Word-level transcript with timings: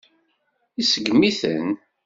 Iseggem-iten. 0.81 1.69